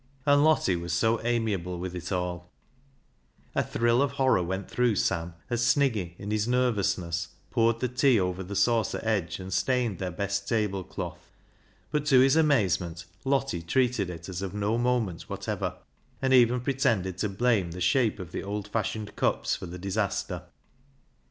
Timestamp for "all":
2.11-2.49